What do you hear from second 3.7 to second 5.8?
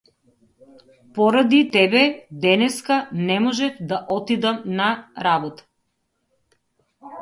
да отидам на работа.